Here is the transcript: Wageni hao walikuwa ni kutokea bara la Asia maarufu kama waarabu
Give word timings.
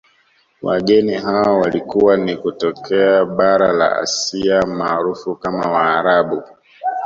Wageni 0.61 1.13
hao 1.13 1.59
walikuwa 1.59 2.17
ni 2.17 2.37
kutokea 2.37 3.25
bara 3.25 3.71
la 3.73 3.97
Asia 3.97 4.61
maarufu 4.61 5.35
kama 5.35 5.71
waarabu 5.71 6.43